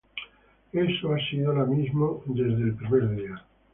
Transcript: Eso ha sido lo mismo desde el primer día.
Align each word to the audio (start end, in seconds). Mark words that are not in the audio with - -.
Eso 0.73 1.13
ha 1.13 1.19
sido 1.29 1.53
lo 1.53 1.67
mismo 1.67 2.23
desde 2.25 2.63
el 2.63 2.73
primer 2.73 3.07
día. 3.15 3.45